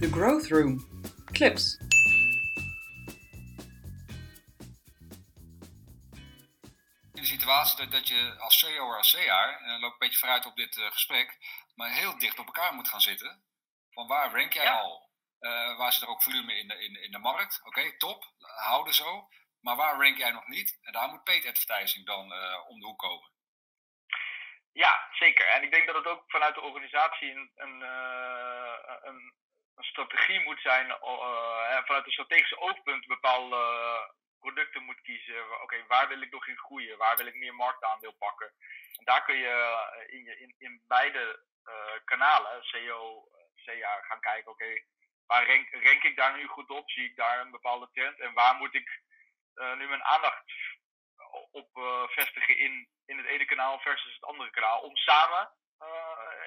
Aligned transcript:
The 0.00 0.08
Growth 0.12 0.48
Room. 0.50 0.78
Clips. 1.32 1.78
In 7.14 7.22
de 7.22 7.24
situatie 7.24 7.88
dat, 7.88 8.08
je 8.08 8.36
als 8.38 8.58
CEO 8.58 8.88
of 8.88 8.96
als 8.96 9.10
CA, 9.16 9.58
en 9.58 9.66
dan 9.66 9.80
loop 9.80 9.94
ik 9.94 10.00
een 10.00 10.08
beetje 10.08 10.18
vooruit 10.18 10.46
op 10.46 10.56
dit 10.56 10.76
uh, 10.76 10.90
gesprek, 10.90 11.38
maar 11.74 11.90
heel 11.90 12.18
dicht 12.18 12.38
op 12.38 12.46
elkaar 12.46 12.74
moet 12.74 12.88
gaan 12.88 13.00
zitten. 13.00 13.42
Van 13.90 14.06
waar 14.06 14.32
rank 14.32 14.52
jij 14.52 14.64
Ja. 14.64 14.78
al? 14.78 15.08
Eh, 15.38 15.76
waar 15.76 15.92
zit 15.92 16.02
er 16.02 16.08
ook 16.08 16.22
volume 16.22 16.54
in 16.58 16.68
de, 16.68 16.84
in, 16.84 17.02
in 17.02 17.10
de 17.10 17.18
markt? 17.18 17.60
Oké, 17.64 17.96
top, 17.96 18.24
houden 18.38 18.94
zo. 18.94 19.28
Maar 19.60 19.76
waar 19.76 20.00
rank 20.02 20.16
jij 20.18 20.30
nog 20.30 20.46
niet? 20.46 20.78
En 20.82 20.92
daar 20.92 21.08
moet 21.08 21.24
paid 21.24 21.46
advertising 21.46 22.06
dan 22.06 22.32
eh, 22.32 22.68
om 22.68 22.80
de 22.80 22.86
hoek 22.86 22.98
komen. 22.98 23.30
Ja, 24.72 25.08
zeker. 25.12 25.46
En 25.48 25.62
ik 25.62 25.70
denk 25.70 25.86
dat 25.86 25.96
het 25.96 26.06
ook 26.06 26.22
vanuit 26.26 26.54
de 26.54 26.60
organisatie 26.60 27.30
een, 27.30 27.50
een, 27.54 27.82
eh, 27.82 28.96
een, 29.02 29.12
een 29.12 29.34
strategie 29.84 30.40
moet 30.40 30.60
zijn, 30.60 30.90
eh, 30.90 31.84
vanuit 31.84 32.06
een 32.06 32.12
strategische 32.12 32.58
oogpunt 32.58 33.06
bepaalde 33.06 33.58
producten 34.40 34.82
moet 34.82 35.00
kiezen. 35.00 35.62
Oké, 35.62 35.86
waar 35.86 36.08
wil 36.08 36.20
ik 36.22 36.30
nog 36.30 36.46
in 36.46 36.58
groeien? 36.58 36.98
Waar 36.98 37.16
wil 37.16 37.26
ik 37.26 37.34
meer 37.34 37.54
marktaandeel 37.54 38.12
pakken? 38.12 38.52
En 38.98 39.04
daar 39.04 39.24
kun 39.24 39.36
je 39.36 39.48
eh, 39.48 40.14
in, 40.18 40.24
je- 40.24 40.38
in, 40.38 40.54
in 40.58 40.82
beide 40.88 41.42
eh, 41.64 41.92
kanalen, 42.04 42.62
SEO, 42.64 43.28
eh, 43.32 43.64
CA, 43.64 44.00
gaan 44.02 44.20
kijken, 44.20 44.50
oké, 44.50 44.82
waar 45.26 45.46
rank, 45.46 45.70
rank 45.70 46.02
ik 46.02 46.16
daar 46.16 46.36
nu 46.36 46.46
goed 46.46 46.70
op? 46.70 46.90
Zie 46.90 47.04
ik 47.04 47.16
daar 47.16 47.40
een 47.40 47.50
bepaalde 47.50 47.88
trend? 47.92 48.20
En 48.20 48.32
waar 48.34 48.54
moet 48.54 48.74
ik 48.74 49.02
nu 49.54 49.88
mijn 49.88 50.04
aandacht 50.04 50.44
op 51.50 51.68
vestigen 52.10 52.56
in, 52.56 52.88
in 53.06 53.16
het 53.16 53.26
ene 53.26 53.44
kanaal 53.44 53.78
versus 53.80 54.14
het 54.14 54.24
andere 54.24 54.50
kanaal. 54.50 54.80
Om 54.80 54.96
samen 54.96 55.52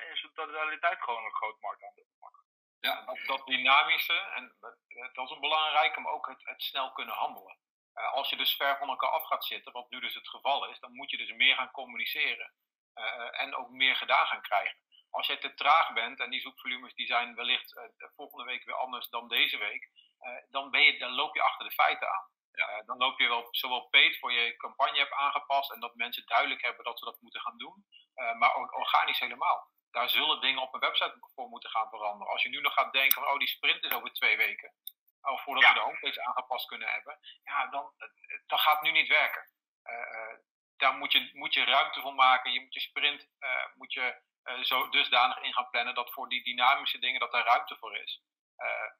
in 0.09 0.15
zijn 0.17 0.33
totaliteit 0.33 1.01
gewoon 1.03 1.25
een 1.25 1.33
groot 1.35 1.59
marktaandeel 1.59 2.03
te 2.03 2.15
pakken. 2.19 2.42
Ja, 2.83 3.01
dat, 3.05 3.19
dat 3.25 3.45
dynamische, 3.45 4.13
en 4.13 4.55
dat, 4.59 4.75
dat 5.13 5.25
is 5.25 5.31
een 5.31 5.39
belangrijke, 5.39 5.99
maar 5.99 6.11
ook 6.11 6.27
het, 6.27 6.41
het 6.43 6.61
snel 6.61 6.91
kunnen 6.91 7.15
handelen. 7.15 7.57
Eh, 7.93 8.13
als 8.13 8.29
je 8.29 8.35
dus 8.35 8.55
ver 8.55 8.77
van 8.77 8.89
elkaar 8.89 9.09
af 9.09 9.25
gaat 9.25 9.45
zitten, 9.45 9.71
wat 9.71 9.89
nu 9.89 9.99
dus 9.99 10.13
het 10.13 10.29
geval 10.29 10.69
is, 10.69 10.79
dan 10.79 10.95
moet 10.95 11.11
je 11.11 11.17
dus 11.17 11.33
meer 11.33 11.55
gaan 11.55 11.71
communiceren 11.71 12.53
eh, 12.93 13.41
en 13.41 13.55
ook 13.55 13.69
meer 13.69 13.95
gedaan 13.95 14.27
gaan 14.27 14.41
krijgen. 14.41 14.77
Als 15.09 15.27
jij 15.27 15.37
te 15.37 15.53
traag 15.53 15.93
bent 15.93 16.19
en 16.19 16.29
die 16.29 16.41
zoekvolumes 16.41 16.93
die 16.93 17.07
zijn 17.07 17.35
wellicht 17.35 17.77
eh, 17.77 17.83
de 17.97 18.11
volgende 18.15 18.43
week 18.43 18.65
weer 18.65 18.75
anders 18.75 19.09
dan 19.09 19.27
deze 19.27 19.57
week, 19.57 19.89
eh, 20.19 20.43
dan, 20.49 20.71
ben 20.71 20.81
je, 20.81 20.97
dan 20.97 21.11
loop 21.11 21.35
je 21.35 21.41
achter 21.41 21.65
de 21.65 21.73
feiten 21.73 22.07
aan. 22.07 22.27
Eh, 22.53 22.85
dan 22.85 22.97
loop 22.97 23.19
je 23.19 23.27
wel 23.27 23.47
zowel 23.51 23.87
paid 23.89 24.19
voor 24.19 24.31
je 24.31 24.55
campagne 24.57 24.97
hebt 24.97 25.13
aangepast 25.13 25.71
en 25.71 25.79
dat 25.79 25.95
mensen 25.95 26.25
duidelijk 26.25 26.61
hebben 26.61 26.83
dat 26.83 26.99
ze 26.99 27.05
dat 27.05 27.21
moeten 27.21 27.41
gaan 27.41 27.57
doen, 27.57 27.85
eh, 28.13 28.35
maar 28.35 28.55
ook 28.55 28.77
organisch 28.77 29.19
helemaal 29.19 29.71
daar 29.93 30.09
zullen 30.09 30.41
dingen 30.41 30.61
op 30.61 30.73
een 30.73 30.79
website 30.79 31.15
voor 31.35 31.47
moeten 31.49 31.69
gaan 31.69 31.89
veranderen. 31.89 32.33
Als 32.33 32.43
je 32.43 32.49
nu 32.49 32.61
nog 32.61 32.73
gaat 32.73 32.93
denken 32.93 33.21
van, 33.21 33.31
oh, 33.31 33.37
die 33.37 33.47
sprint 33.47 33.83
is 33.83 33.91
over 33.91 34.13
twee 34.13 34.37
weken. 34.37 34.73
Of 35.21 35.41
voordat 35.43 35.63
Ja. 35.63 35.69
we 35.69 35.75
de 35.75 35.85
homepage 35.85 36.25
aangepast 36.25 36.67
kunnen 36.67 36.87
hebben. 36.87 37.19
Ja, 37.43 37.67
dan, 37.67 37.91
dan 38.47 38.59
gaat 38.59 38.73
het 38.73 38.81
nu 38.81 38.91
niet 38.91 39.07
werken. 39.07 39.47
Eh, 39.83 40.35
daar 40.77 40.93
moet 40.93 41.11
je, 41.11 41.29
moet 41.33 41.53
je 41.53 41.63
ruimte 41.63 42.01
voor 42.01 42.13
maken. 42.15 42.51
Je 42.51 42.61
moet 42.61 42.73
je 42.73 42.79
sprint 42.79 43.27
eh, 43.39 43.65
moet 43.75 43.93
je, 43.93 44.21
zo 44.61 44.89
dusdanig 44.89 45.41
in 45.41 45.53
gaan 45.53 45.69
plannen 45.69 45.95
dat 45.95 46.11
voor 46.11 46.29
die 46.29 46.43
dynamische 46.43 46.99
dingen 46.99 47.19
dat 47.19 47.31
daar 47.31 47.45
ruimte 47.45 47.77
voor 47.77 47.97
is. 47.97 48.21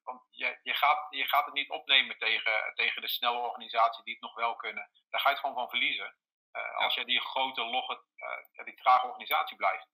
Want 0.04 0.22
je, 0.30 0.60
je, 0.64 0.74
gaat, 0.74 1.08
je 1.10 1.28
gaat 1.28 1.46
het 1.46 1.54
niet 1.54 1.70
opnemen 1.70 2.18
tegen, 2.18 2.72
tegen 2.74 3.02
de 3.02 3.08
snelle 3.08 3.38
organisatie 3.38 4.04
die 4.04 4.14
het 4.14 4.22
nog 4.22 4.34
wel 4.36 4.56
kunnen. 4.56 4.90
Daar 5.10 5.20
ga 5.22 5.28
je 5.30 5.36
het 5.36 5.44
gewoon 5.44 5.56
van 5.62 5.70
verliezen. 5.70 6.16
Als 6.76 6.94
je 6.94 7.06
die 7.06 7.22
grote, 7.22 7.62
logge, 7.62 8.04
die 8.64 8.76
trage 8.76 9.08
organisatie 9.08 9.58
blijft. 9.58 9.88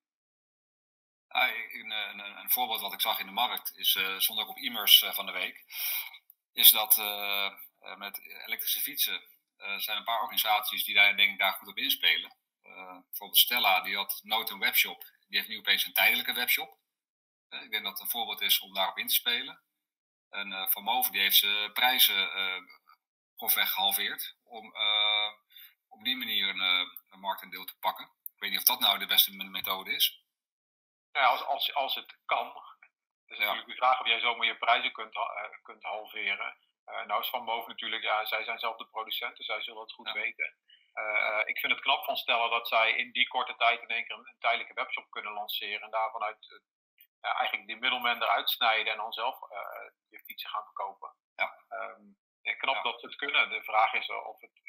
Een, 1.30 1.92
een, 1.92 2.20
een 2.20 2.50
voorbeeld 2.50 2.82
wat 2.82 2.94
ik 2.94 3.02
zag 3.02 3.20
in 3.20 3.26
de 3.26 3.32
markt, 3.32 3.78
is, 3.78 3.96
eh 3.96 4.20
stond 4.20 4.40
ook 4.40 4.50
op 4.50 4.58
e-mails 4.58 5.02
eh, 5.02 5.14
van 5.14 5.26
de 5.26 5.32
week, 5.32 5.64
is 6.54 6.72
dat 6.72 6.98
eh, 6.98 7.54
met 7.98 8.20
elektrische 8.46 8.80
fietsen 8.80 9.22
zijn 9.78 9.98
een 9.98 10.04
paar 10.04 10.22
organisaties 10.22 10.84
die 10.84 10.96
daar, 10.96 11.18
denk 11.18 11.32
ik, 11.32 11.40
daar 11.40 11.54
goed 11.54 11.68
op 11.68 11.78
inspelen. 11.78 12.38
Bijvoorbeeld 12.62 13.38
Stella, 13.38 13.82
die 13.82 13.96
had 13.96 14.20
nooit 14.24 14.50
een 14.50 14.60
webshop, 14.60 15.04
die 15.28 15.38
heeft 15.38 15.50
nu 15.50 15.58
opeens 15.58 15.86
een 15.86 15.94
tijdelijke 15.94 16.34
webshop. 16.34 16.78
Ik 17.50 17.72
denk 17.72 17.84
dat 17.84 17.92
het 17.92 18.02
een 18.02 18.10
voorbeeld 18.10 18.42
is 18.42 18.60
om 18.60 18.74
daarop 18.74 18.98
in 18.98 19.08
te 19.08 19.14
spelen. 19.14 19.62
En 20.30 20.70
Van 20.72 20.84
Moven 20.84 21.12
die 21.12 21.22
heeft 21.22 21.36
zijn 21.36 21.74
prijzen 21.74 22.30
grofweg 23.36 23.72
gehalveerd 23.72 24.36
om 24.44 24.76
op 25.88 26.04
die 26.04 26.16
manier 26.16 26.50
een, 26.50 26.90
een 27.10 27.66
te 27.66 27.76
pakken. 27.80 28.06
Ik 28.06 28.40
weet 28.40 28.50
niet 28.50 28.60
of 28.60 28.66
dat 28.66 28.80
nou 28.80 29.00
de 29.00 29.06
beste 29.06 29.32
methode 29.32 29.94
is. 29.94 30.24
Ja, 31.20 31.26
als, 31.28 31.44
als, 31.46 31.74
als 31.74 31.96
het 31.96 32.18
kan. 32.26 32.48
Het 33.26 33.38
is 33.38 33.38
Ja. 33.38 33.44
natuurlijk 33.46 33.68
de 33.70 33.86
vraag 33.86 34.00
of 34.00 34.08
jij 34.08 34.20
zomaar 34.20 34.46
je 34.48 34.58
prijzen 34.58 34.92
kunt, 34.92 35.16
eh, 35.16 35.44
kunt 35.62 35.84
halveren. 35.84 36.58
Eh, 36.86 37.06
nou 37.06 37.22
is 37.22 37.30
Van 37.30 37.46
Boven 37.46 37.70
natuurlijk, 37.70 38.04
ja, 38.04 38.26
zij 38.26 38.44
zijn 38.44 38.60
zelf 38.60 38.78
de 38.78 38.86
producent, 38.88 39.38
dus 39.38 39.46
zij 39.46 39.62
zullen 39.62 39.82
het 39.82 39.94
goed 39.94 40.08
Ja. 40.08 40.14
weten. 40.14 40.56
Eh, 40.94 41.42
ik 41.46 41.60
vind 41.60 41.74
het 41.74 41.82
knap 41.82 42.04
van 42.04 42.16
Stella 42.18 42.48
dat 42.48 42.68
zij 42.68 42.92
in 42.92 43.12
die 43.12 43.28
korte 43.28 43.56
tijd 43.56 43.82
in 43.82 43.88
één 43.88 44.06
keer 44.06 44.16
een, 44.16 44.28
een 44.28 44.40
tijdelijke 44.40 44.74
webshop 44.74 45.10
kunnen 45.10 45.34
lanceren. 45.34 45.82
En 45.82 45.92
daarvan 45.92 46.24
uit, 46.24 46.52
eh, 46.52 46.60
ja, 47.22 47.34
eigenlijk 47.38 47.68
die 47.68 47.78
middelman 47.78 48.22
eruit 48.24 48.50
snijden 48.50 48.92
en 48.92 48.98
dan 48.98 49.12
zelf 49.14 49.40
je 50.10 50.20
fietsen 50.26 50.50
gaan 50.50 50.64
verkopen. 50.64 51.16
Ja. 51.36 51.64
Ehm, 51.70 52.02
ja, 52.42 52.54
knap 52.54 52.76
Ja. 52.76 52.82
dat 52.82 53.00
ze 53.00 53.06
het 53.06 53.16
kunnen. 53.16 53.50
De 53.50 53.64
vraag 53.64 53.94
is 53.94 54.10
of 54.10 54.40
het 54.42 54.62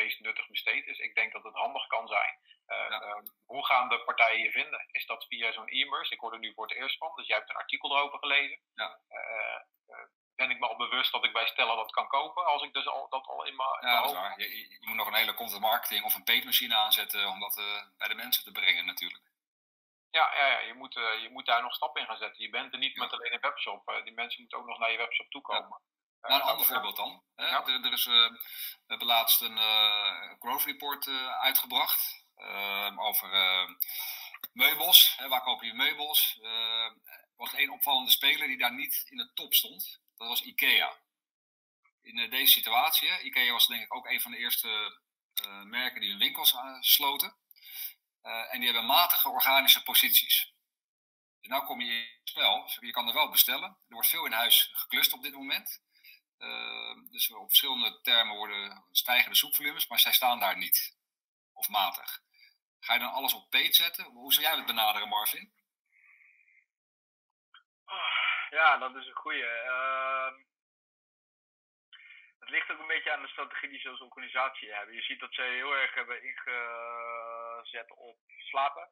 meest 0.00 0.20
nuttig 0.20 0.46
besteed 0.48 0.86
is. 0.86 0.98
Ik 0.98 1.14
denk 1.14 1.32
dat 1.32 1.42
het 1.48 1.54
handig 1.54 1.86
kan 1.86 2.06
zijn. 2.08 2.34
Eh, 2.66 2.76
Ja. 2.88 3.00
ehm, 3.00 3.24
hoe 3.52 3.64
gaan 3.66 3.88
de 3.88 3.98
partijen 4.04 4.42
je 4.42 4.50
vinden? 4.50 4.80
Is 4.90 5.06
dat 5.06 5.26
via 5.28 5.52
zo'n 5.52 5.68
e-mails? 5.68 6.10
Ik 6.10 6.20
hoor 6.20 6.32
er 6.32 6.38
nu 6.38 6.52
voor 6.54 6.66
het 6.68 6.76
eerst 6.76 6.98
van, 6.98 7.12
dus 7.16 7.26
jij 7.26 7.36
hebt 7.36 7.50
een 7.50 7.56
artikel 7.64 7.96
erover 7.96 8.18
gelezen. 8.18 8.58
Ja. 8.74 9.00
Eh, 9.08 9.54
eh, 9.94 10.06
ben 10.36 10.50
ik 10.50 10.58
me 10.58 10.66
al 10.68 10.76
bewust 10.76 11.12
dat 11.12 11.24
ik 11.24 11.32
bij 11.32 11.46
Stella 11.46 11.74
dat 11.74 11.90
kan 11.90 12.08
kopen, 12.08 12.44
als 12.46 12.62
ik 12.62 12.72
dus 12.72 12.86
al, 12.86 13.08
dat 13.08 13.26
al 13.26 13.44
in 13.46 13.56
mijn 13.56 13.68
Ja, 13.80 14.00
dat 14.00 14.10
is 14.10 14.16
waar. 14.16 14.40
Je, 14.40 14.58
je- 14.58 14.78
moet 14.86 14.96
nog 14.96 15.06
een 15.06 15.14
hele 15.22 15.34
content 15.34 15.60
marketing 15.60 16.04
of 16.04 16.14
een 16.14 16.24
paid 16.24 16.44
machine 16.44 16.76
aanzetten 16.76 17.26
om 17.28 17.40
dat 17.40 17.54
bij 17.98 18.08
de 18.08 18.14
mensen 18.14 18.44
te 18.44 18.52
brengen 18.60 18.86
natuurlijk. 18.86 19.24
Ja, 20.10 20.34
ja, 20.34 20.46
ja 20.46 20.58
je, 20.58 20.74
moet, 20.74 20.94
je 20.94 21.28
moet 21.30 21.46
daar 21.46 21.62
nog 21.62 21.74
stappen 21.74 22.00
in 22.00 22.06
gaan 22.06 22.16
zetten. 22.18 22.42
Je 22.42 22.50
bent 22.50 22.72
er 22.72 22.78
niet 22.78 22.94
Ja. 22.94 23.02
met 23.02 23.12
alleen 23.12 23.32
een 23.32 23.40
webshop. 23.40 24.00
die 24.04 24.12
mensen 24.14 24.40
moeten 24.40 24.58
ook 24.58 24.66
nog 24.66 24.78
naar 24.78 24.90
je 24.90 24.96
webshop 24.98 25.30
toekomen. 25.30 25.80
Nou, 26.28 26.40
een 26.40 26.48
ander 26.48 26.66
voorbeeld 26.66 26.96
dan. 26.96 27.22
Hè? 27.34 27.46
Ja. 27.46 27.66
Er, 27.66 27.84
er 27.84 27.92
is, 27.92 28.06
eh, 28.06 28.28
we 28.88 28.94
hebben 28.94 29.06
laatst 29.06 29.40
een 29.40 29.58
eh, 29.58 30.32
growth 30.38 30.64
report 30.64 31.06
eh, 31.06 31.40
uitgebracht 31.40 32.24
eh, 32.34 32.94
over 32.98 33.28
meubels. 34.52 35.14
Hè? 35.16 35.28
Waar 35.28 35.42
koop 35.42 35.62
je 35.62 35.74
meubels? 35.74 36.38
Er 36.42 37.36
was 37.36 37.54
één 37.54 37.70
opvallende 37.70 38.10
speler 38.10 38.46
die 38.46 38.58
daar 38.58 38.74
niet 38.74 39.02
in 39.08 39.16
de 39.16 39.32
top 39.34 39.54
stond. 39.54 40.00
Dat 40.16 40.28
was 40.28 40.42
IKEA. 40.42 40.96
In 42.02 42.30
deze 42.30 42.52
situatie, 42.52 43.22
IKEA 43.22 43.52
was 43.52 43.66
denk 43.66 43.82
ik 43.82 43.94
ook 43.94 44.06
een 44.06 44.20
van 44.20 44.30
de 44.30 44.38
eerste 44.38 45.00
merken 45.64 46.00
die 46.00 46.10
hun 46.10 46.18
winkels 46.18 46.54
sloten. 46.80 47.36
En 48.22 48.58
die 48.58 48.64
hebben 48.64 48.86
matige 48.86 49.28
organische 49.28 49.82
posities. 49.82 50.52
Dus 51.40 51.48
nou 51.48 51.64
kom 51.64 51.80
je 51.80 51.92
in 51.92 52.18
het 52.18 52.28
spel. 52.28 52.70
Je 52.80 52.90
kan 52.90 53.08
er 53.08 53.14
wel 53.14 53.30
bestellen. 53.30 53.68
Er 53.68 53.94
wordt 53.94 54.08
veel 54.08 54.26
in 54.26 54.32
huis 54.32 54.70
geklust 54.72 55.12
op 55.12 55.22
dit 55.22 55.32
moment. 55.32 55.82
Uh, 56.38 57.10
dus 57.10 57.32
op 57.32 57.48
verschillende 57.48 58.00
termen 58.00 58.36
worden 58.36 58.84
stijgende 58.90 59.36
zoekvolumes, 59.36 59.88
maar 59.88 59.98
zij 59.98 60.12
staan 60.12 60.40
daar 60.40 60.56
niet. 60.56 60.96
Of 61.52 61.68
matig. 61.68 62.20
Ga 62.80 62.94
je 62.94 63.00
dan 63.00 63.12
alles 63.12 63.34
op 63.34 63.50
paid 63.50 63.76
zetten? 63.76 64.04
Hoe 64.04 64.32
zou 64.32 64.46
jij 64.46 64.56
dat 64.56 64.66
benaderen, 64.66 65.08
Marvin? 65.08 65.52
Ja, 68.50 68.76
dat 68.76 68.96
is 68.96 69.06
een 69.06 69.14
goeie. 69.14 69.44
Ehm, 69.44 70.34
het 72.38 72.48
ligt 72.48 72.70
ook 72.70 72.78
een 72.78 72.86
beetje 72.86 73.12
aan 73.12 73.22
de 73.22 73.28
strategie 73.28 73.68
die 73.68 73.80
ze 73.80 73.88
als 73.88 74.00
organisatie 74.00 74.74
hebben. 74.74 74.94
Je 74.94 75.02
ziet 75.02 75.20
dat 75.20 75.34
ze 75.34 75.42
heel 75.42 75.72
erg 75.72 75.94
hebben 75.94 76.22
ingezet 76.22 77.90
op 77.90 78.18
slapen 78.26 78.90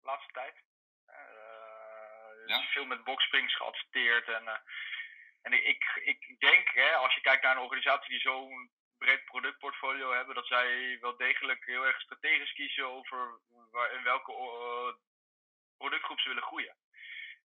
de 0.00 0.06
laatste 0.08 0.32
tijd. 0.32 0.64
Ja. 2.46 2.62
veel 2.62 2.84
met 2.84 3.04
boxsprings 3.04 3.56
geadverteerd. 3.56 4.28
En, 4.28 4.48
eh, 4.48 4.58
en 5.46 5.52
ik, 5.52 6.00
ik, 6.02 6.40
denk, 6.40 6.68
hè, 6.74 6.94
als 6.94 7.14
je 7.14 7.20
kijkt 7.20 7.42
naar 7.42 7.56
een 7.56 7.62
organisatie 7.62 8.10
die 8.10 8.20
zo'n 8.20 8.70
breed 8.98 9.24
productportfolio 9.24 10.12
hebben, 10.12 10.34
dat 10.34 10.46
zij 10.46 10.98
wel 11.00 11.16
degelijk 11.16 11.64
heel 11.64 11.86
erg 11.86 12.00
strategisch 12.00 12.52
kiezen 12.52 12.86
over 12.86 13.40
waar, 13.70 13.92
in 13.92 14.02
welke 14.02 14.32
eh, 14.32 14.94
productgroep 15.76 16.20
ze 16.20 16.28
willen 16.28 16.42
groeien. 16.42 16.76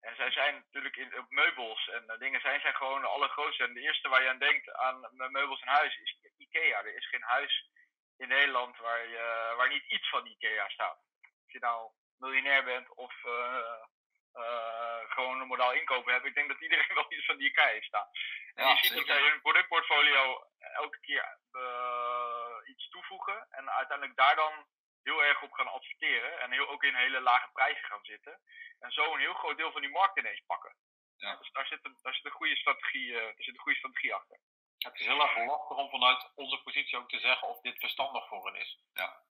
En 0.00 0.17
zij 0.17 0.31
zijn 0.31 0.55
natuurlijk 0.55 0.97
in, 0.97 1.19
op 1.19 1.31
meubels 1.31 1.88
en 1.88 2.08
eh, 2.08 2.19
dingen 2.19 2.41
zijn 2.41 2.61
zij 2.61 2.73
gewoon 2.73 3.00
de 3.00 3.06
allergrootste. 3.06 3.64
En 3.64 3.75
de 3.75 3.81
eerste 3.81 4.08
waar 4.08 4.23
je 4.23 4.29
aan 4.29 4.38
denkt 4.38 4.73
aan 4.73 5.00
me- 5.11 5.31
meubels 5.31 5.61
en 5.61 5.69
huis 5.69 5.96
is 5.96 6.19
IKEA. 6.37 6.79
Er 6.79 6.96
is 6.96 7.08
geen 7.08 7.23
huis 7.23 7.70
in 8.17 8.29
Nederland 8.29 8.76
waar, 8.76 9.08
je, 9.08 9.55
waar 9.56 9.69
niet 9.69 9.91
iets 9.91 10.08
van 10.08 10.26
IKEA 10.26 10.69
staat. 10.69 10.99
Of 11.46 11.53
je 11.53 11.58
nou 11.58 11.91
miljonair 12.17 12.64
bent 12.64 12.94
of 12.94 13.25
eh, 13.25 13.85
eh, 14.32 15.11
gewoon 15.11 15.41
een 15.41 15.47
modaal 15.47 15.73
inkopen 15.73 16.12
hebt. 16.12 16.25
Ik 16.25 16.35
denk 16.35 16.49
dat 16.49 16.61
iedereen 16.61 16.94
wel 16.99 17.12
iets 17.12 17.27
van 17.27 17.37
die 17.37 17.49
IKEA 17.49 17.67
heeft 17.67 17.87
staan. 17.87 18.09
En 18.55 18.65
Ja, 18.65 18.71
je 18.71 18.77
ziet 18.77 18.97
dat 18.97 19.06
zij 19.06 19.21
hun 19.21 19.41
productportfolio 19.41 20.44
elke 20.59 21.00
keer 21.00 21.38
eh, 21.53 22.56
iets 22.65 22.88
toevoegen. 22.88 23.47
En 23.50 23.71
uiteindelijk 23.71 24.19
daar 24.19 24.37
dan 24.37 24.67
heel 25.03 25.25
erg 25.25 25.43
op 25.43 25.53
gaan 25.53 25.73
adverteren. 25.73 26.41
En 26.41 26.53
heel, 26.53 26.69
ook 26.69 26.82
in 26.82 26.94
hele 26.94 27.21
lage 27.21 27.50
prijzen 27.53 27.85
gaan 27.85 28.05
zitten. 28.05 28.41
En 28.79 28.91
zo 28.91 29.15
een 29.15 29.21
heel 29.21 29.35
groot 29.35 29.56
deel 29.56 29.73
van 29.73 29.81
die 29.81 29.91
markt 29.91 30.19
ineens 30.19 30.43
pakken. 30.47 30.75
Ja. 31.17 31.37
Dus 31.37 31.50
daar, 31.50 31.67
zit 31.67 31.85
een, 31.85 31.99
daar 32.03 32.15
zit 32.15 32.25
een 32.25 32.31
goede 32.41 32.56
strategie, 32.56 33.12
daar 33.12 33.35
zit 33.37 33.55
een 33.55 33.61
goede 33.61 33.79
strategie 33.79 34.15
achter. 34.15 34.38
Het 34.79 35.00
is 35.00 35.06
heel 35.06 35.21
erg 35.21 35.37
lastig 35.37 35.77
om 35.77 35.91
vanuit 35.91 36.32
onze 36.35 36.62
positie 36.62 36.99
ook 36.99 37.09
te 37.09 37.19
zeggen 37.19 37.49
of 37.49 37.61
dit 37.61 37.79
verstandig 37.79 38.29
voor 38.29 38.47
hen 38.47 38.61
is. 38.61 38.79
Ja. 38.93 39.23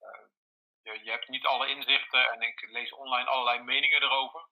je, 0.83 1.05
je 1.05 1.11
hebt 1.11 1.29
niet 1.29 1.47
alle 1.47 1.69
inzichten 1.69 2.31
en 2.31 2.41
ik 2.41 2.69
lees 2.71 2.93
online 2.93 3.29
allerlei 3.29 3.59
meningen 3.63 4.03
erover. 4.03 4.49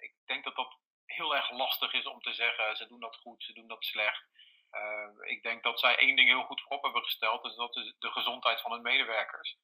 Ik 0.00 0.14
denk 0.24 0.44
dat 0.44 0.56
dat 0.56 0.78
heel 1.06 1.36
erg 1.36 1.50
lastig 1.50 1.92
is 1.92 2.06
om 2.06 2.20
te 2.20 2.32
zeggen, 2.32 2.76
ze 2.76 2.86
doen 2.86 3.00
dat 3.00 3.16
goed, 3.16 3.44
ze 3.44 3.52
doen 3.52 3.68
dat 3.68 3.84
slecht. 3.84 4.28
Uh, 4.70 5.30
ik 5.30 5.42
denk 5.42 5.62
dat 5.62 5.80
zij 5.80 5.96
één 5.96 6.16
ding 6.16 6.28
heel 6.28 6.44
goed 6.44 6.60
voorop 6.60 6.82
hebben 6.82 7.02
gesteld, 7.02 7.42
dus 7.42 7.54
dat 7.56 7.76
is 7.76 7.94
de 7.98 8.10
gezondheid 8.10 8.60
van 8.60 8.72
hun 8.72 8.82
medewerkers. 8.82 9.56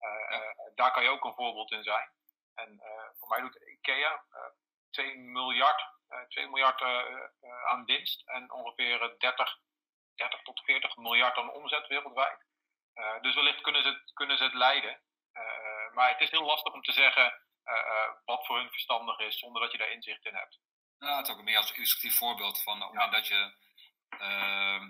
Uh, 0.00 0.36
uh, 0.38 0.74
daar 0.74 0.92
kan 0.92 1.02
je 1.02 1.08
ook 1.08 1.24
een 1.24 1.34
voorbeeld 1.34 1.70
in 1.70 1.82
zijn. 1.82 2.10
En 2.54 2.80
voor 3.18 3.28
mij 3.28 3.40
doet 3.40 3.56
IKEA 3.56 4.24
2 4.90 5.18
miljard, 5.18 5.84
2 6.28 6.46
miljard 6.46 6.82
aan 7.64 7.84
winst 7.84 8.28
en 8.28 8.52
ongeveer 8.52 9.14
30, 9.18 9.58
30 10.14 10.42
tot 10.42 10.60
40 10.64 10.96
miljard 10.96 11.36
aan 11.36 11.52
omzet 11.52 11.86
wereldwijd. 11.86 12.44
dus 13.20 13.34
wellicht 13.34 13.60
kunnen 13.60 13.82
ze 13.82 13.88
het, 13.88 14.12
kunnen 14.12 14.36
ze 14.36 14.44
het 14.44 14.54
leiden. 14.54 15.02
maar 15.92 16.08
het 16.08 16.20
is 16.20 16.30
heel 16.30 16.44
lastig 16.44 16.72
om 16.72 16.82
te 16.82 16.92
zeggen 16.92 17.42
wat 18.24 18.46
voor 18.46 18.58
hun 18.58 18.70
verstandig 18.70 19.18
is, 19.18 19.38
zonder 19.38 19.62
dat 19.62 19.72
je 19.72 19.78
daar 19.78 19.90
inzicht 19.90 20.24
in 20.24 20.34
hebt. 20.34 20.60
Nou, 20.98 21.16
het 21.16 21.28
is 21.28 21.34
ook 21.34 21.42
meer 21.42 21.56
als 21.56 21.72
illustratief 21.72 22.16
voorbeeld 22.16 22.62
van 22.62 22.82
op 22.82 22.88
het 22.88 22.92
moment 22.92 23.12
dat 23.12 23.26
je 23.26 23.54
uh, 24.20 24.82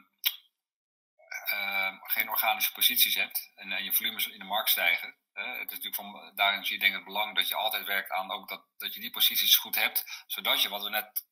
uh, 1.53 1.93
geen 2.03 2.29
organische 2.29 2.73
posities 2.73 3.15
hebt 3.15 3.53
en, 3.55 3.73
en, 3.73 3.85
je 3.85 3.93
volumes 3.93 4.27
in 4.27 4.39
de 4.39 4.45
markt 4.45 4.71
stijgen. 4.71 5.17
het 5.33 5.71
is 5.71 5.79
natuurlijk 5.79 5.95
van, 5.95 6.33
daarin 6.35 6.65
zie 6.65 6.75
je 6.75 6.81
denk 6.81 6.93
ik 6.93 6.99
het 6.99 7.07
belang 7.07 7.35
dat 7.37 7.49
je 7.49 7.55
altijd 7.55 7.87
werkt 7.87 8.11
aan 8.11 8.31
ook 8.31 8.49
dat, 8.49 8.65
dat 8.77 8.95
je 8.95 9.01
die 9.01 9.11
posities 9.11 9.57
goed 9.57 9.75
hebt, 9.75 10.25
zodat 10.27 10.63
je, 10.63 10.69
wat 10.69 10.83
we 10.83 10.91
net 10.91 11.27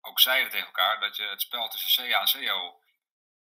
ook 0.00 0.20
zeiden 0.20 0.50
tegen 0.50 0.66
elkaar, 0.66 1.00
dat 1.00 1.16
je 1.16 1.22
het 1.22 1.40
spel 1.40 1.68
tussen 1.68 2.10
CA 2.10 2.20
en 2.20 2.46
CO 2.46 2.80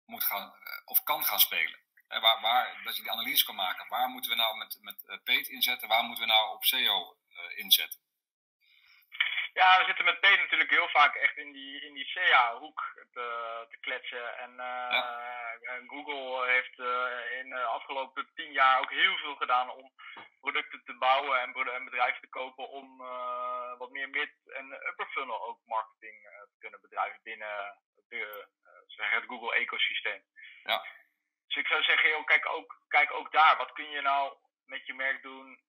moet 0.04 0.24
gaan, 0.24 0.54
eh, 0.54 0.80
of 0.84 1.02
kan 1.02 1.24
gaan 1.24 1.40
spelen. 1.40 1.80
Waar, 2.08 2.40
waar, 2.40 2.80
dat 2.84 2.96
je 2.96 3.02
die 3.02 3.10
analyse 3.10 3.44
kan 3.44 3.54
maken. 3.54 3.88
Waar 3.88 4.08
moeten 4.08 4.30
we 4.30 4.36
nou 4.36 4.56
met, 4.56 4.78
met 4.80 5.04
uh, 5.06 5.16
PEET 5.24 5.48
inzetten? 5.48 5.88
Waar 5.88 6.02
moeten 6.04 6.24
we 6.24 6.30
nou 6.30 6.54
op 6.54 6.62
CO 6.70 7.16
uh, 7.28 7.58
inzetten? 7.58 8.00
Ja, 9.52 9.78
we 9.78 9.84
zitten 9.84 10.04
met 10.04 10.20
P 10.20 10.22
natuurlijk 10.22 10.70
heel 10.70 10.88
vaak 10.88 11.14
echt 11.14 11.36
in 11.36 11.52
die, 11.52 11.80
in 11.80 11.94
die 11.94 12.10
CA-hoek 12.12 12.80
te, 13.12 13.66
te 13.70 13.78
kletsen. 13.80 14.38
En 14.38 14.52
uh, 14.56 15.08
Google 15.86 16.46
heeft 16.46 16.78
uh, 16.78 17.38
in 17.38 17.48
de 17.48 17.62
afgelopen 17.62 18.30
tien 18.34 18.52
jaar 18.52 18.80
ook 18.80 18.90
heel 18.90 19.16
veel 19.16 19.34
gedaan 19.34 19.70
om 19.70 19.92
producten 20.40 20.82
te 20.84 20.94
bouwen 20.98 21.40
en, 21.40 21.54
en 21.54 21.84
bedrijven 21.84 22.20
te 22.20 22.28
kopen 22.28 22.68
om 22.68 23.00
uh, 23.00 23.78
wat 23.78 23.90
meer 23.90 24.08
mid- 24.08 24.52
en 24.54 24.72
upper 24.72 25.06
funnel 25.06 25.42
ook 25.42 25.60
marketing 25.64 26.22
te 26.22 26.56
kunnen 26.58 26.80
bedrijven 26.80 27.20
binnen 27.22 27.78
de, 28.08 28.46
het 28.96 29.24
Google-ecosysteem. 29.26 30.22
Ja. 30.62 30.84
Dus 31.56 31.64
ik 31.64 31.70
zou 31.70 31.82
zeggen, 31.82 32.10
joh, 32.10 32.24
kijk, 32.24 32.48
ook, 32.48 32.80
kijk 32.88 33.12
ook 33.12 33.32
daar. 33.32 33.56
Wat 33.56 33.72
kun 33.72 33.90
je 33.90 34.00
nou 34.00 34.36
met 34.66 34.86
je 34.86 34.94
merk 34.94 35.22
doen? 35.22 35.64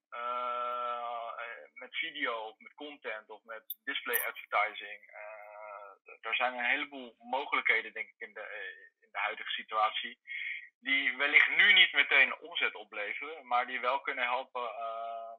met 1.79 1.97
video 1.97 2.33
of 2.33 2.59
met 2.59 2.73
content 2.73 3.29
of 3.29 3.43
met 3.43 3.63
display 3.83 4.19
advertising. 4.25 5.01
Uh, 5.11 6.15
er 6.21 6.35
zijn 6.35 6.53
een 6.53 6.65
heleboel 6.65 7.15
mogelijkheden, 7.19 7.93
denk 7.93 8.09
ik, 8.09 8.15
in 8.17 8.33
de, 8.33 8.41
eh, 8.41 9.03
in 9.03 9.09
de 9.11 9.19
huidige 9.19 9.49
situatie. 9.49 10.19
Die 10.79 11.17
wellicht 11.17 11.49
nu 11.49 11.73
niet 11.73 11.93
meteen 11.93 12.37
omzet 12.37 12.75
opleveren, 12.75 13.47
maar 13.47 13.67
die 13.67 13.79
wel 13.79 13.99
kunnen 13.99 14.23
helpen 14.23 14.61
uh, 14.61 15.33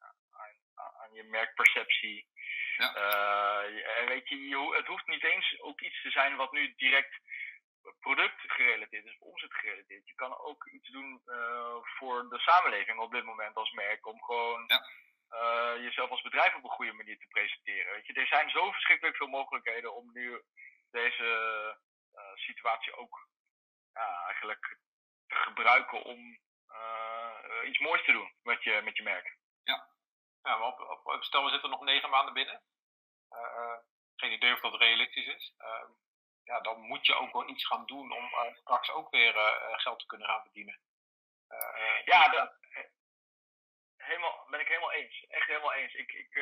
aan, 0.00 0.92
aan, 1.00 1.12
je 1.12 1.24
merkperceptie. 1.24 2.26
Ja. 2.76 2.96
Uh, 2.96 4.06
weet 4.06 4.28
je, 4.28 4.72
het 4.76 4.86
hoeft 4.86 5.06
niet 5.06 5.24
eens 5.24 5.60
ook 5.60 5.80
iets 5.80 6.02
te 6.02 6.10
zijn 6.10 6.36
wat 6.36 6.52
nu 6.52 6.74
direct 6.76 7.20
productgerelateerd 8.00 9.04
is, 9.04 9.18
of 9.18 9.28
omzetgerelateerd. 9.28 10.08
Je 10.08 10.14
kan 10.14 10.38
ook 10.38 10.66
iets 10.66 10.90
doen 10.90 11.22
uh, 11.26 11.76
voor 11.82 12.28
de 12.28 12.38
samenleving 12.38 12.98
op 12.98 13.12
dit 13.12 13.24
moment 13.24 13.56
als 13.56 13.70
merk, 13.70 14.06
om 14.06 14.22
gewoon 14.22 14.64
ja 14.66 14.82
uh, 15.32 15.82
jezelf 15.84 16.10
als 16.10 16.22
bedrijf 16.22 16.54
op 16.54 16.64
een 16.64 16.70
goede 16.70 16.92
manier 16.92 17.18
te 17.18 17.26
presenteren. 17.28 17.92
Weet 17.92 18.06
je, 18.06 18.12
er 18.12 18.26
zijn 18.26 18.50
zo 18.50 18.70
verschrikkelijk 18.70 19.16
veel 19.16 19.26
mogelijkheden 19.26 19.94
om 19.94 20.12
nu 20.12 20.42
deze 20.90 21.26
uh, 22.14 22.20
situatie 22.34 22.96
ook 22.96 23.28
ja, 23.92 24.24
eigenlijk 24.24 24.78
te 25.26 25.34
gebruiken 25.34 26.02
om 26.02 26.38
uh, 26.68 27.68
iets 27.68 27.78
moois 27.78 28.04
te 28.04 28.12
doen 28.12 28.32
met 28.42 28.62
je, 28.62 28.80
met 28.84 28.96
je 28.96 29.02
merk. 29.02 29.36
Ja, 29.64 29.88
ja 30.42 30.56
maar 30.56 30.66
op, 30.66 31.00
op, 31.04 31.22
stel 31.24 31.44
we 31.44 31.50
zitten 31.50 31.70
nog 31.70 31.80
negen 31.80 32.10
maanden 32.10 32.34
binnen. 32.34 32.62
geen 34.16 34.32
idee 34.32 34.52
of 34.52 34.60
dat 34.60 34.74
realistisch 34.74 35.26
is. 35.26 35.54
Ja, 36.44 36.60
dan 36.60 36.80
moet 36.80 37.06
je 37.06 37.14
ook 37.14 37.32
wel 37.32 37.48
iets 37.48 37.66
gaan 37.66 37.86
doen 37.86 38.12
om 38.12 38.30
straks 38.54 38.90
ook 38.90 39.10
weer 39.10 39.32
geld 39.76 39.98
te 39.98 40.06
kunnen 40.06 40.28
gaan 40.28 40.42
verdienen. 40.42 40.80
ja, 42.04 42.28
dat, 42.28 42.52
helemaal, 44.02 44.46
ben 44.50 44.60
ik 44.60 44.68
helemaal 44.68 44.92
eens. 44.92 45.24
Echt 45.28 45.46
helemaal 45.46 45.72
eens. 45.72 45.94
Ik, 45.94 46.12
ik, 46.12 46.34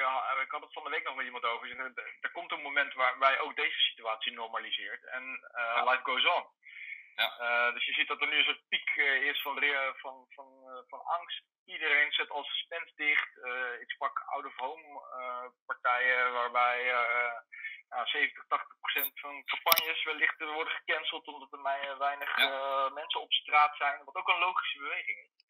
ik 0.42 0.50
had 0.50 0.62
het 0.62 0.72
van 0.72 0.84
de 0.84 0.90
week 0.90 1.04
nog 1.04 1.14
met 1.14 1.26
iemand 1.26 1.44
over. 1.44 1.78
Er, 1.78 1.92
er 2.20 2.30
komt 2.30 2.52
een 2.52 2.62
moment 2.62 2.94
waarbij 2.94 3.40
ook 3.40 3.56
deze 3.56 3.78
situatie 3.78 4.32
normaliseert. 4.32 5.04
En 5.04 5.24
ja. 5.52 5.90
life 5.90 6.02
goes 6.02 6.26
on. 6.26 6.44
Ja. 7.14 7.70
Dus 7.70 7.84
je 7.84 7.92
ziet 7.92 8.08
dat 8.08 8.20
er 8.20 8.28
nu 8.28 8.36
een 8.36 8.44
soort 8.44 8.68
piek 8.68 8.90
is 9.30 9.42
van, 9.42 9.58
van, 9.96 10.26
van, 10.28 10.84
van 10.88 11.00
angst. 11.00 11.42
Iedereen 11.64 12.12
zet 12.12 12.30
al 12.30 12.44
suspense 12.44 12.92
dicht. 12.96 13.36
ik 13.80 13.90
sprak 13.90 14.22
out-of-home 14.26 15.02
partijen 15.66 16.32
waarbij 16.32 16.92
ja, 17.90 18.06
70, 18.06 18.44
80 18.48 18.78
procent 18.80 19.20
van 19.20 19.44
campagnes 19.44 20.04
wellicht 20.04 20.38
worden 20.38 20.72
gecanceld 20.72 21.26
omdat 21.26 21.52
er 21.52 21.98
weinig 21.98 22.36
ja. 22.36 22.88
mensen 22.88 23.20
op 23.20 23.32
straat 23.32 23.76
zijn. 23.76 24.04
Wat 24.04 24.14
ook 24.14 24.28
een 24.28 24.38
logische 24.38 24.78
beweging 24.78 25.18
is. 25.18 25.44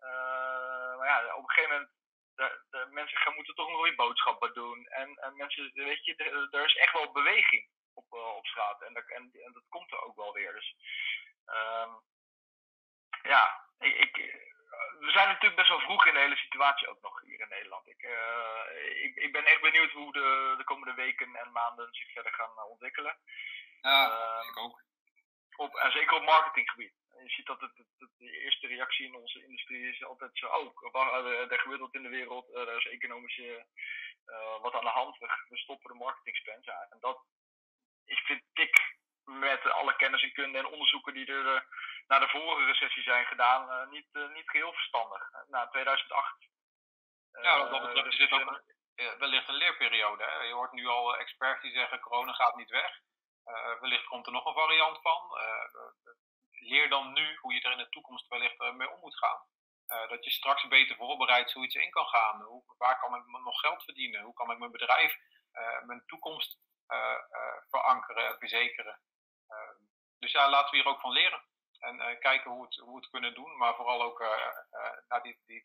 Uh, 0.00 0.96
maar 0.96 1.08
ja, 1.08 1.34
op 1.34 1.42
een 1.42 1.50
gegeven 1.50 1.70
moment, 1.70 1.90
de, 2.34 2.62
de 2.70 2.86
mensen 2.90 3.18
gaan, 3.18 3.34
moeten 3.34 3.54
toch 3.54 3.70
nog 3.70 3.82
weer 3.82 3.94
boodschappen 3.94 4.54
doen. 4.54 4.86
En, 4.86 5.16
en 5.16 5.36
mensen, 5.36 5.70
weet 5.74 6.04
je, 6.04 6.14
er 6.50 6.64
is 6.64 6.76
echt 6.76 6.92
wel 6.92 7.12
beweging 7.12 7.68
op, 7.94 8.06
uh, 8.12 8.36
op 8.36 8.46
straat. 8.46 8.82
En, 8.82 8.94
dat, 8.94 9.04
en, 9.08 9.30
en, 9.44 9.52
dat 9.52 9.64
komt 9.68 9.92
er 9.92 10.02
ook 10.02 10.16
wel 10.16 10.32
weer. 10.32 10.52
Dus 10.52 10.74
uh, 11.46 11.94
ja, 13.22 13.68
ik, 13.78 13.96
ik, 13.96 14.16
we 14.98 15.10
zijn 15.10 15.28
natuurlijk 15.28 15.56
best 15.56 15.68
wel 15.68 15.80
vroeg 15.80 16.06
in 16.06 16.14
de 16.14 16.20
hele 16.20 16.36
situatie 16.36 16.88
ook 16.88 17.02
nog 17.02 17.20
hier 17.20 17.40
in 17.40 17.48
Nederland. 17.48 17.88
Ik, 17.88 18.02
uh, 18.02 19.04
ik, 19.04 19.16
ik 19.16 19.32
ben 19.32 19.44
echt 19.44 19.60
benieuwd 19.60 19.90
hoe 19.90 20.12
de, 20.12 20.54
de 20.58 20.64
komende 20.64 20.94
weken 20.94 21.36
en 21.36 21.52
maanden 21.52 21.88
zich 21.90 22.12
verder 22.12 22.32
gaan 22.32 22.62
ontwikkelen. 22.62 23.18
Ja, 23.80 24.42
ik 24.48 24.58
ook. 24.58 24.82
Op, 25.56 25.74
en 25.74 25.92
zeker 25.92 26.16
op 26.16 26.24
marketinggebied 26.24 26.92
je 27.22 27.30
ziet 27.30 27.46
dat 27.46 27.60
het, 27.60 27.76
het, 27.76 28.10
de 28.18 28.38
eerste 28.40 28.66
reactie 28.66 29.06
in 29.06 29.14
onze 29.14 29.42
industrie 29.42 29.88
is 29.88 30.04
altijd 30.04 30.30
zo, 30.32 30.46
oh, 30.46 31.50
er 31.52 31.58
gebeurt 31.58 31.80
wat 31.80 31.94
in 31.94 32.02
de 32.02 32.08
wereld, 32.08 32.54
er 32.54 32.76
is 32.76 32.86
economische 32.86 33.66
uh, 34.26 34.60
wat 34.62 34.74
aan 34.74 34.84
de 34.84 34.98
hand, 35.00 35.18
we, 35.18 35.44
we 35.48 35.56
stoppen 35.56 35.90
de 35.90 35.98
marketingspend. 35.98 36.64
Ja, 36.64 36.86
en 36.90 36.98
dat 37.00 37.24
is, 38.04 38.20
vind 38.20 38.42
ik, 38.52 38.87
met 39.28 39.70
alle 39.70 39.96
kennis 39.96 40.22
en 40.22 40.32
kunde 40.32 40.58
en 40.58 40.66
onderzoeken 40.66 41.14
die 41.14 41.26
er 41.26 41.54
uh, 41.54 41.60
na 42.06 42.18
de 42.18 42.28
vorige 42.28 42.64
recessie 42.64 43.02
zijn 43.02 43.26
gedaan, 43.26 43.68
uh, 43.68 43.90
niet, 43.90 44.06
niet 44.34 44.50
geheel 44.50 44.72
verstandig. 44.72 45.30
Na 45.46 45.68
2008. 45.68 46.48
ja, 47.42 47.58
wat 47.58 47.70
dat 47.70 47.82
betreft 47.82 48.12
is 48.12 48.18
dit 48.18 48.32
ook 48.32 48.62
wellicht 49.18 49.48
een 49.48 49.54
leerperiode. 49.54 50.24
Hè? 50.24 50.42
Je 50.42 50.52
hoort 50.52 50.72
nu 50.72 50.86
al 50.86 51.16
experts 51.16 51.62
die 51.62 51.72
zeggen, 51.72 52.00
corona 52.00 52.32
gaat 52.32 52.56
niet 52.56 52.70
weg. 52.70 53.00
wellicht 53.80 54.04
komt 54.04 54.26
er 54.26 54.32
nog 54.32 54.46
een 54.46 54.54
variant 54.54 55.00
van 55.00 55.30
leer 56.60 56.88
dan 56.88 57.12
nu 57.12 57.36
hoe 57.40 57.54
je 57.54 57.60
er 57.60 57.72
in 57.72 57.78
de 57.78 57.88
toekomst 57.88 58.28
wellicht 58.28 58.60
eh, 58.60 58.72
mee 58.72 58.90
om 58.90 59.00
moet 59.00 59.18
gaan. 59.18 59.40
Uh, 59.88 60.08
dat 60.08 60.24
je 60.24 60.30
straks 60.30 60.68
beter 60.68 60.96
voorbereid 60.96 61.50
zoiets 61.50 61.74
in 61.74 61.90
kan 61.90 62.06
gaan. 62.06 62.42
Hoe, 62.42 62.62
waar 62.78 62.98
kan 62.98 63.14
ik 63.14 63.26
nog 63.26 63.60
geld 63.60 63.84
verdienen? 63.84 64.22
Hoe 64.22 64.34
kan 64.34 64.50
ik 64.50 64.58
mijn 64.58 64.70
bedrijf, 64.70 65.16
mijn 65.86 66.02
toekomst 66.06 66.58
verankeren, 67.68 68.38
verzekeren? 68.38 69.00
Dus 70.18 70.32
ja, 70.32 70.50
laten 70.50 70.70
we 70.70 70.76
hier 70.76 70.86
ook 70.86 71.00
van 71.00 71.12
leren. 71.12 71.42
En 71.78 72.18
kijken 72.18 72.50
hoe, 72.50 72.64
het, 72.64 72.76
hoe 72.76 72.94
we 72.94 73.00
het 73.00 73.10
kunnen 73.10 73.34
doen, 73.34 73.56
maar 73.56 73.74
vooral 73.74 74.02
ook 74.02 74.18
naar 75.08 75.22
die, 75.22 75.38
die, 75.46 75.64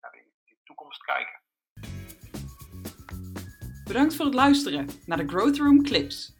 naar 0.00 0.12
die, 0.12 0.32
die 0.44 0.58
toekomst 0.64 1.02
kijken. 1.02 1.40
Bedankt 3.84 4.16
voor 4.16 4.24
het 4.24 4.34
luisteren 4.34 4.88
naar 5.06 5.18
de 5.18 5.28
Growth 5.28 5.58
Room 5.58 5.82
Clips. 5.82 6.36